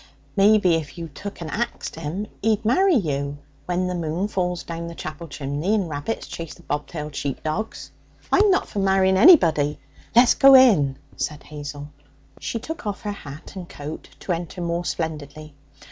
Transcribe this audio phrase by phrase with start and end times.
[0.35, 4.87] 'Maybe if you took an axed him, he'd marry you when the moon falls down
[4.87, 7.75] the chapel chimney and rabbits chase the bobtailed sheep dog!'
[8.31, 9.77] 'I'm not for marrying anybody.
[10.15, 11.89] Let's go in,' said Hazel.
[12.39, 15.53] She took off her hat and coat, to enter more splendidly.